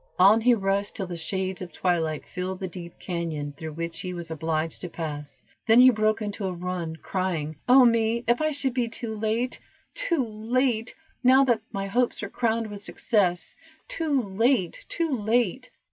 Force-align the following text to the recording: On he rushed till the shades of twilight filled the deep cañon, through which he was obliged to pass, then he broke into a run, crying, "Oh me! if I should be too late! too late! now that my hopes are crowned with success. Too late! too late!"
On 0.17 0.41
he 0.41 0.55
rushed 0.55 0.95
till 0.95 1.05
the 1.05 1.15
shades 1.15 1.61
of 1.61 1.71
twilight 1.71 2.25
filled 2.25 2.59
the 2.59 2.67
deep 2.67 2.95
cañon, 2.99 3.55
through 3.55 3.73
which 3.73 3.99
he 3.99 4.15
was 4.15 4.31
obliged 4.31 4.81
to 4.81 4.89
pass, 4.89 5.43
then 5.67 5.79
he 5.79 5.91
broke 5.91 6.23
into 6.23 6.47
a 6.47 6.51
run, 6.51 6.95
crying, 6.95 7.55
"Oh 7.69 7.85
me! 7.85 8.23
if 8.27 8.41
I 8.41 8.49
should 8.49 8.73
be 8.73 8.87
too 8.89 9.15
late! 9.15 9.59
too 9.93 10.25
late! 10.25 10.95
now 11.23 11.43
that 11.43 11.61
my 11.71 11.85
hopes 11.85 12.23
are 12.23 12.29
crowned 12.29 12.65
with 12.71 12.81
success. 12.81 13.55
Too 13.87 14.19
late! 14.23 14.83
too 14.89 15.15
late!" 15.15 15.69